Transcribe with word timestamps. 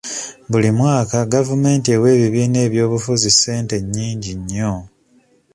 Buli 0.51 0.69
mwaka 0.79 1.17
gavumenti 1.33 1.87
ewa 1.95 2.07
ebibiina 2.15 2.57
by'ebyobufuzi 2.59 3.29
ssente 3.33 3.75
nnyingi 3.81 4.31
nnyo. 4.39 4.73